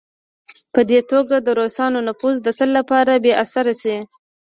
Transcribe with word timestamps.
په 0.73 0.81
دې 0.89 0.99
توګه 1.11 1.35
د 1.39 1.47
روسانو 1.59 1.99
نفوذ 2.07 2.35
د 2.43 2.47
تل 2.57 2.69
لپاره 2.77 3.13
بې 3.23 3.33
اثره 3.43 3.73
شي. 3.81 3.97